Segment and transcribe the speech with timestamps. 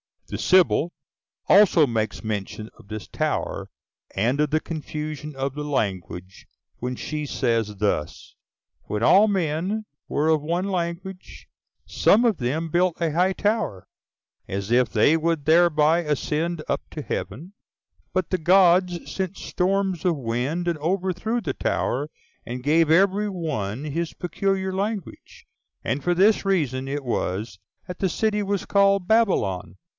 [0.29, 0.93] The Sibyl
[1.49, 3.67] also makes mention of this tower,
[4.15, 8.33] and of the confusion of the language, when she says thus:
[8.83, 11.47] "When all men were of one language,
[11.85, 13.85] some of them built a high tower,
[14.47, 17.51] as if they would thereby ascend up to heaven,
[18.13, 22.09] but the gods sent storms of wind and overthrew the tower,
[22.45, 25.45] and gave every one his peculiar language;
[25.83, 29.75] and for this reason it was that the city was called Babylon."